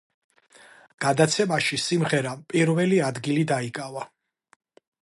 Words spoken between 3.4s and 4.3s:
დაიკავა.